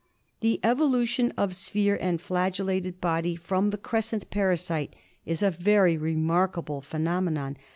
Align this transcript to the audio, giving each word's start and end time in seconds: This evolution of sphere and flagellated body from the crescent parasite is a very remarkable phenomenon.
This 0.39 0.57
evolution 0.63 1.31
of 1.37 1.55
sphere 1.55 1.95
and 2.01 2.19
flagellated 2.19 2.99
body 2.99 3.35
from 3.35 3.69
the 3.69 3.77
crescent 3.77 4.31
parasite 4.31 4.95
is 5.27 5.43
a 5.43 5.51
very 5.51 5.95
remarkable 5.95 6.81
phenomenon. 6.81 7.55